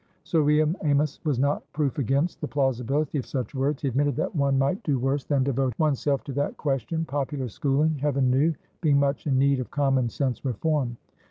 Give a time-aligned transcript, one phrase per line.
[0.23, 4.35] Sir William Amys was not proof against the plausibility of such words: he admitted that
[4.35, 8.97] one might do worse than devote oneself to that question; popular schooling, heaven knew, being
[8.99, 10.97] much in need of common sense reform.